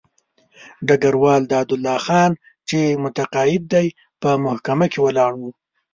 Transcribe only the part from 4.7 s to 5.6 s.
کې ولاړ وو.